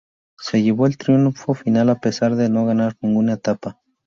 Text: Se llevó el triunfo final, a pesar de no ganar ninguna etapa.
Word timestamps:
Se 0.39 0.63
llevó 0.63 0.87
el 0.87 0.97
triunfo 0.97 1.53
final, 1.53 1.89
a 1.91 1.99
pesar 2.01 2.35
de 2.35 2.49
no 2.49 2.65
ganar 2.65 2.97
ninguna 3.01 3.33
etapa. 3.33 3.79